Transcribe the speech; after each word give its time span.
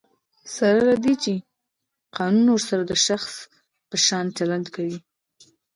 سره 0.55 0.79
له 0.89 0.95
دی، 1.03 1.37
قانون 2.17 2.47
ورسره 2.51 2.83
د 2.87 2.93
شخص 3.07 3.33
په 3.89 3.95
شان 4.05 4.25
چلند 4.37 4.65
کوي. 4.75 4.97